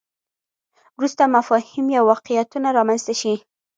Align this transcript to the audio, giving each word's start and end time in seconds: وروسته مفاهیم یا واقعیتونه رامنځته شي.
وروسته 0.97 1.23
مفاهیم 1.35 1.85
یا 1.95 2.01
واقعیتونه 2.09 2.67
رامنځته 2.77 3.13
شي. 3.21 3.33